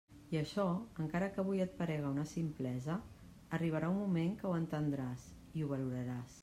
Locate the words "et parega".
1.65-2.09